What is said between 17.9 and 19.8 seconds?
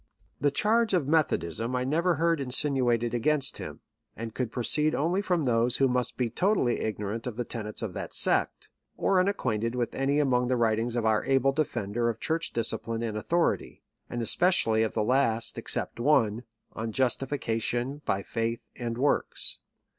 by Faith and Works."